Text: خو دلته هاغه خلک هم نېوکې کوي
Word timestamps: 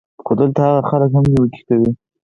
خو 0.23 0.31
دلته 0.39 0.59
هاغه 0.65 0.81
خلک 0.89 1.09
هم 1.15 1.23
نېوکې 1.31 1.61
کوي 1.67 1.91